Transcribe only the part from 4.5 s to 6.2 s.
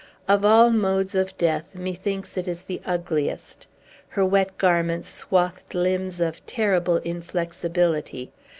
garments swathed limbs